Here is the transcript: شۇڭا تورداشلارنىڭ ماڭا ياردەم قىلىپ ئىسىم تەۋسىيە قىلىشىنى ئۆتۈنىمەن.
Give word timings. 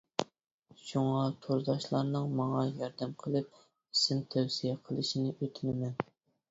شۇڭا 0.83 1.19
تورداشلارنىڭ 1.43 2.31
ماڭا 2.41 2.65
ياردەم 2.81 3.15
قىلىپ 3.25 3.63
ئىسىم 3.63 4.27
تەۋسىيە 4.37 4.77
قىلىشىنى 4.91 5.37
ئۆتۈنىمەن. 5.41 5.99